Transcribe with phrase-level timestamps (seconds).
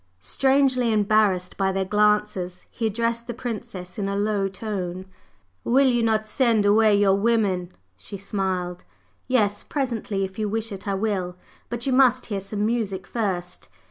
[0.19, 5.05] Strangely embarrassed by their glances, he addressed the Princess in a low tone:
[5.63, 8.83] "Will you not send away your women?" She smiled.
[9.27, 11.35] "Yes, presently; if you wish it, I will.
[11.69, 13.69] But you must hear some music first.